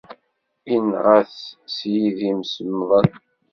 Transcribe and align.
Inɣa-t 0.75 1.35
s 1.75 1.77
yidim 1.93 2.39
semmḍen. 2.53 3.09